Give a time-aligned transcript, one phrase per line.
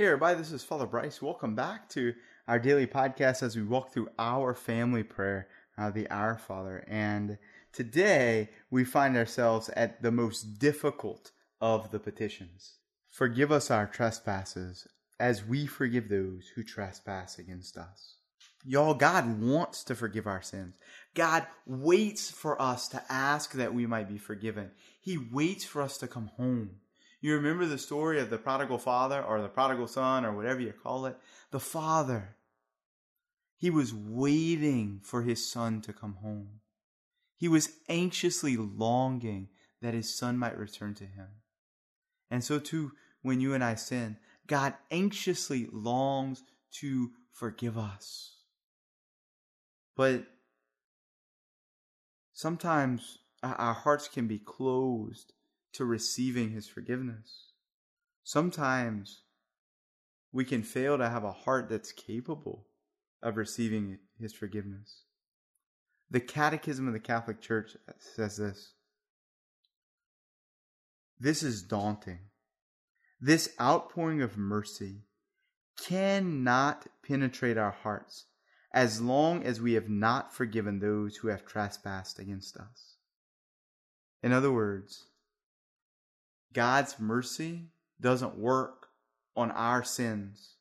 [0.00, 1.20] Hey, everybody, this is Father Bryce.
[1.20, 2.14] Welcome back to
[2.48, 6.82] our daily podcast as we walk through our family prayer, uh, the Our Father.
[6.88, 7.36] And
[7.70, 12.78] today we find ourselves at the most difficult of the petitions.
[13.10, 18.14] Forgive us our trespasses as we forgive those who trespass against us.
[18.64, 20.76] Y'all, God wants to forgive our sins.
[21.14, 24.70] God waits for us to ask that we might be forgiven.
[25.02, 26.76] He waits for us to come home.
[27.20, 30.72] You remember the story of the prodigal father or the prodigal son or whatever you
[30.72, 31.16] call it?
[31.50, 32.36] The father.
[33.56, 36.60] He was waiting for his son to come home.
[37.36, 39.48] He was anxiously longing
[39.82, 41.28] that his son might return to him.
[42.30, 44.16] And so, too, when you and I sin,
[44.46, 46.42] God anxiously longs
[46.76, 48.36] to forgive us.
[49.94, 50.24] But
[52.32, 55.34] sometimes uh, our hearts can be closed
[55.74, 57.52] to receiving his forgiveness.
[58.24, 59.22] Sometimes
[60.32, 62.66] we can fail to have a heart that's capable
[63.22, 65.02] of receiving his forgiveness.
[66.10, 68.74] The Catechism of the Catholic Church says this
[71.18, 72.20] This is daunting.
[73.20, 75.02] This outpouring of mercy
[75.78, 78.26] cannot penetrate our hearts
[78.72, 82.96] as long as we have not forgiven those who have trespassed against us.
[84.22, 85.06] In other words,
[86.52, 87.68] God's mercy
[88.00, 88.88] doesn't work
[89.36, 90.56] on our sins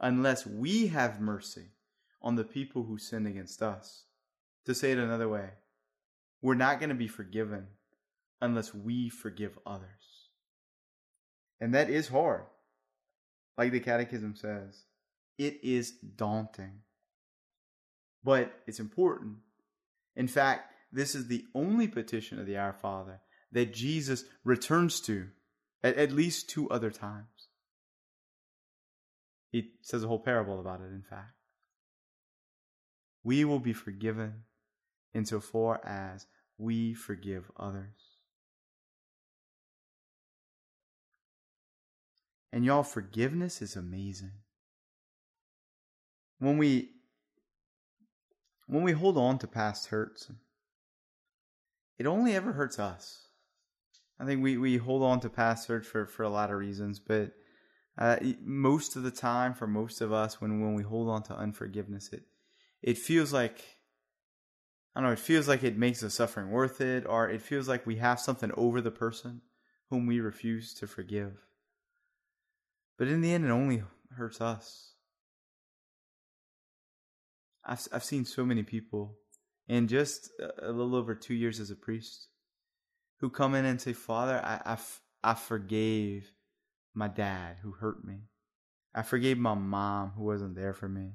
[0.00, 1.68] unless we have mercy
[2.20, 4.04] on the people who sin against us.
[4.66, 5.50] To say it another way,
[6.40, 7.66] we're not going to be forgiven
[8.40, 10.28] unless we forgive others.
[11.60, 12.44] And that is hard.
[13.56, 14.84] Like the Catechism says,
[15.38, 16.80] it is daunting.
[18.22, 19.36] But it's important.
[20.16, 23.20] In fact, this is the only petition of the Our Father
[23.54, 25.28] that Jesus returns to
[25.82, 27.48] at, at least two other times.
[29.50, 31.32] He says a whole parable about it, in fact.
[33.22, 34.42] We will be forgiven
[35.14, 36.26] insofar as
[36.58, 38.18] we forgive others.
[42.52, 44.32] And y'all, forgiveness is amazing.
[46.38, 46.90] When we
[48.66, 50.30] when we hold on to past hurts,
[51.98, 53.28] it only ever hurts us.
[54.24, 57.32] I think we, we hold on to hurts for, for a lot of reasons, but
[57.98, 61.36] uh, most of the time, for most of us, when, when we hold on to
[61.36, 62.22] unforgiveness, it
[62.80, 63.62] it feels like
[64.96, 67.68] I don't know, it feels like it makes the suffering worth it, or it feels
[67.68, 69.42] like we have something over the person
[69.90, 71.46] whom we refuse to forgive.
[72.96, 73.82] But in the end, it only
[74.16, 74.94] hurts us.
[77.62, 79.18] I've I've seen so many people
[79.68, 80.30] in just
[80.62, 82.28] a little over two years as a priest
[83.18, 84.78] who come in and say, Father, I, I,
[85.22, 86.32] I forgave
[86.94, 88.28] my dad who hurt me.
[88.94, 91.14] I forgave my mom who wasn't there for me.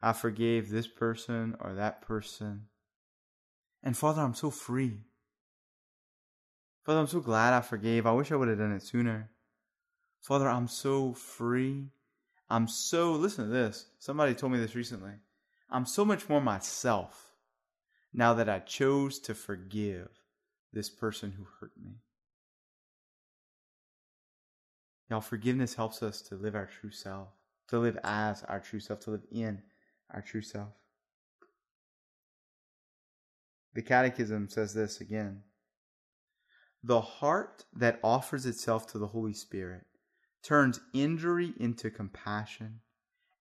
[0.00, 2.66] I forgave this person or that person.
[3.82, 5.00] And Father, I'm so free.
[6.84, 8.06] Father, I'm so glad I forgave.
[8.06, 9.30] I wish I would have done it sooner.
[10.20, 11.90] Father, I'm so free.
[12.50, 13.86] I'm so, listen to this.
[13.98, 15.12] Somebody told me this recently.
[15.70, 17.34] I'm so much more myself
[18.12, 20.08] now that I chose to forgive
[20.72, 21.96] this person who hurt me.
[25.10, 27.28] Y'all, forgiveness helps us to live our true self,
[27.68, 29.62] to live as our true self, to live in
[30.12, 30.74] our true self.
[33.74, 35.42] The Catechism says this again
[36.82, 39.86] The heart that offers itself to the Holy Spirit
[40.42, 42.80] turns injury into compassion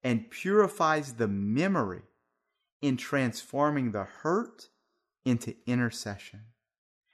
[0.03, 2.03] and purifies the memory
[2.81, 4.69] in transforming the hurt
[5.25, 6.41] into intercession.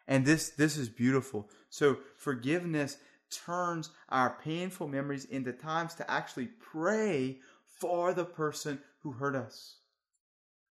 [0.07, 1.49] And this this is beautiful.
[1.69, 2.97] So forgiveness
[3.31, 9.77] turns our painful memories into times to actually pray for the person who hurt us.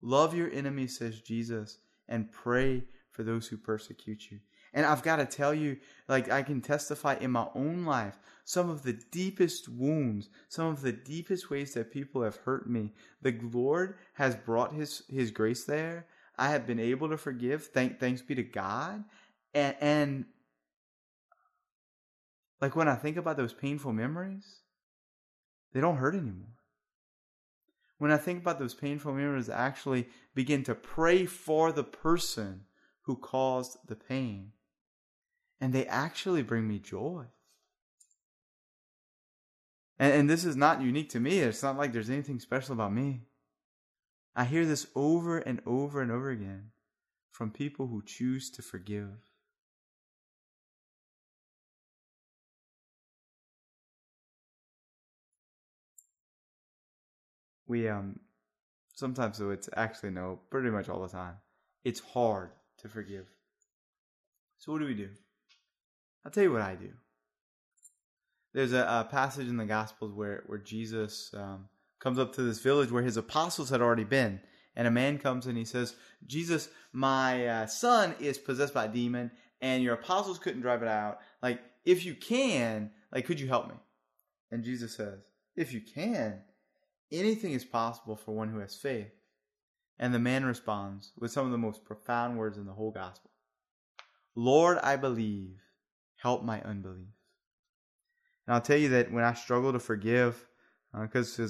[0.01, 1.77] Love your enemies, says Jesus,
[2.07, 4.39] and pray for those who persecute you.
[4.73, 5.77] And I've got to tell you,
[6.07, 10.81] like I can testify in my own life, some of the deepest wounds, some of
[10.81, 15.63] the deepest ways that people have hurt me, the Lord has brought His His grace
[15.63, 16.05] there.
[16.37, 17.65] I have been able to forgive.
[17.65, 19.03] Thank thanks be to God.
[19.53, 20.25] And, and
[22.61, 24.61] like when I think about those painful memories,
[25.73, 26.57] they don't hurt anymore.
[27.97, 32.65] When I think about those painful memories, I actually begin to pray for the person
[33.01, 34.51] who caused the pain.
[35.59, 37.25] And they actually bring me joy.
[39.97, 41.39] And, and this is not unique to me.
[41.39, 43.21] It's not like there's anything special about me.
[44.37, 46.69] I hear this over and over and over again
[47.31, 49.27] from people who choose to forgive.
[57.67, 58.19] we um
[58.95, 61.35] sometimes so it's actually no, pretty much all the time.
[61.83, 63.27] It's hard to forgive.
[64.57, 65.09] So what do we do?
[66.25, 66.89] I'll tell you what I do.
[68.53, 71.67] There's a, a passage in the Gospels where where Jesus um,
[71.99, 74.39] comes up to this village where his apostles had already been,
[74.75, 75.95] and a man comes and he says,
[76.25, 80.87] "Jesus, my uh, son is possessed by a demon, and your apostles couldn't drive it
[80.87, 81.19] out.
[81.41, 83.75] Like, if you can, like, could you help me?"
[84.51, 85.19] And Jesus says,
[85.55, 86.41] "If you can,
[87.11, 89.11] anything is possible for one who has faith."
[89.99, 93.31] And the man responds with some of the most profound words in the whole gospel
[94.35, 95.59] Lord, I believe,
[96.17, 97.07] help my unbelief.
[98.45, 100.47] And I'll tell you that when I struggle to forgive,
[100.93, 101.47] because uh,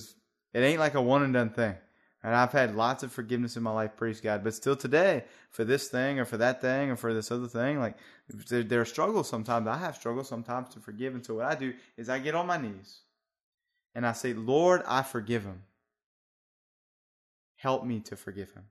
[0.54, 1.76] it ain't like a one and done thing.
[2.24, 4.44] And I've had lots of forgiveness in my life, praise God.
[4.44, 7.80] But still today, for this thing or for that thing or for this other thing,
[7.80, 7.96] like
[8.50, 9.68] there, there are struggles sometimes.
[9.68, 11.14] I have struggles sometimes to forgive.
[11.14, 13.02] And so what I do is I get on my knees
[13.96, 15.64] and I say, Lord, I forgive him.
[17.56, 18.66] Help me to forgive him.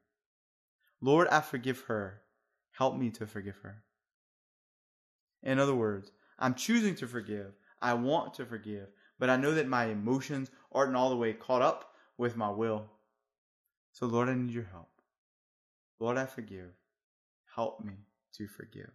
[1.00, 2.20] Lord, I forgive her.
[2.72, 3.82] Help me to forgive her.
[5.42, 7.52] In other words, I'm choosing to forgive.
[7.80, 8.88] I want to forgive,
[9.18, 12.86] but I know that my emotions aren't all the way caught up with my will.
[13.92, 14.90] So, Lord, I need your help.
[15.98, 16.70] Lord, I forgive.
[17.54, 17.94] Help me
[18.36, 18.90] to forgive.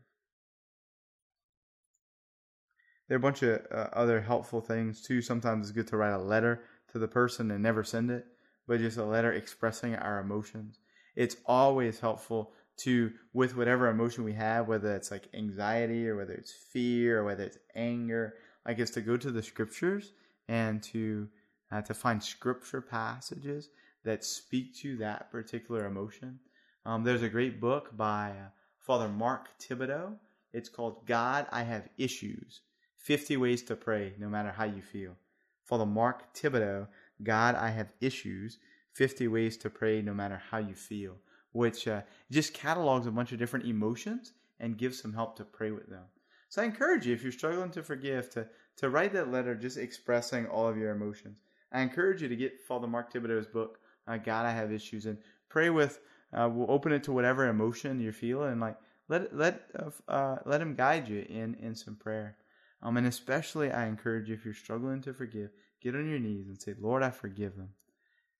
[3.07, 5.21] There are a bunch of uh, other helpful things too.
[5.21, 8.25] Sometimes it's good to write a letter to the person and never send it,
[8.67, 10.79] but just a letter expressing our emotions.
[11.15, 16.33] It's always helpful to with whatever emotion we have, whether it's like anxiety or whether
[16.33, 18.35] it's fear or whether it's anger,
[18.65, 20.13] like it's to go to the scriptures
[20.47, 21.27] and to
[21.71, 23.69] uh, to find scripture passages
[24.03, 26.39] that speak to that particular emotion.
[26.85, 28.49] Um, there's a great book by uh,
[28.79, 30.15] Father Mark Thibodeaux.
[30.53, 32.61] It's called God, I Have Issues
[32.97, 35.15] 50 Ways to Pray No Matter How You Feel.
[35.63, 36.87] Father Mark Thibodeaux,
[37.23, 38.57] God, I Have Issues
[38.93, 41.15] 50 Ways to Pray No Matter How You Feel
[41.51, 45.71] which uh, just catalogs a bunch of different emotions and gives some help to pray
[45.71, 46.03] with them.
[46.51, 48.45] So I encourage you, if you're struggling to forgive, to,
[48.75, 51.39] to write that letter just expressing all of your emotions.
[51.71, 55.17] I encourage you to get Father Mark Thibodeaux's book, uh, God, I Have Issues, and
[55.47, 56.01] pray with,
[56.33, 58.75] uh, we'll open it to whatever emotion you're feeling, and like,
[59.07, 62.35] let, let, uh, uh, let him guide you in, in some prayer.
[62.83, 65.51] Um, and especially, I encourage you, if you're struggling to forgive,
[65.81, 67.69] get on your knees and say, Lord, I forgive them.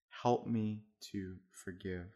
[0.09, 0.81] Help me
[1.11, 2.07] to forgive.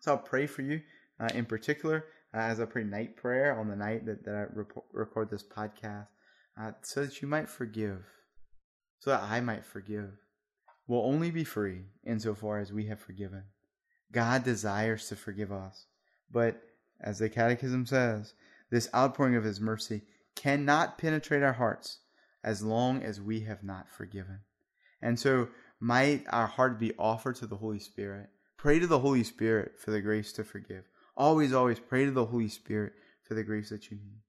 [0.00, 0.82] So I'll pray for you
[1.18, 2.04] uh, in particular
[2.34, 4.46] uh, as I pray night prayer on the night that, that I
[4.92, 6.08] record this podcast
[6.60, 8.04] uh, so that you might forgive,
[9.00, 10.10] so that I might forgive.
[10.86, 13.44] We'll only be free insofar as we have forgiven.
[14.10, 15.86] God desires to forgive us.
[16.30, 16.60] But
[17.00, 18.34] as the Catechism says,
[18.70, 20.02] this outpouring of His mercy
[20.34, 22.00] cannot penetrate our hearts
[22.42, 24.40] as long as we have not forgiven.
[25.02, 25.48] And so
[25.80, 29.92] might our heart be offered to the Holy Spirit Pray to the Holy Spirit for
[29.92, 30.82] the grace to forgive.
[31.18, 32.92] Always, always pray to the Holy Spirit
[33.24, 34.20] for the grace that you need.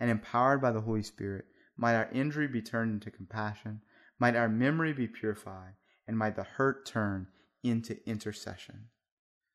[0.00, 1.44] And empowered by the Holy Spirit,
[1.76, 3.82] might our injury be turned into compassion,
[4.18, 5.74] might our memory be purified,
[6.06, 7.26] and might the hurt turn
[7.62, 8.86] into intercession.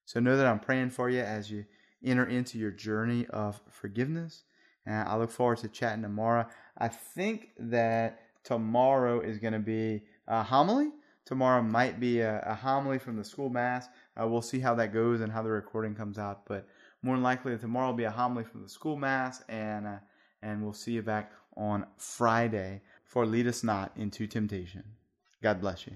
[0.06, 1.66] So know that I'm praying for you as you
[2.04, 4.44] enter into your journey of forgiveness.
[4.86, 6.46] And I look forward to chatting tomorrow.
[6.78, 10.90] I think that tomorrow is going to be a homily.
[11.26, 13.88] Tomorrow might be a, a homily from the school mass.
[14.20, 16.46] Uh, we'll see how that goes and how the recording comes out.
[16.46, 16.68] But
[17.04, 19.98] more than likely, tomorrow will be a homily from the school mass, and uh,
[20.42, 24.84] and we'll see you back on Friday for Lead Us Not into Temptation.
[25.42, 25.94] God bless you.